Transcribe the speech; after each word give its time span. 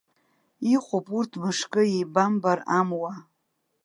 Иҟоуп 0.75 1.05
урҭ 1.17 1.31
мышкы 1.41 1.81
еибамбар 1.93 2.59
амуа. 2.77 3.11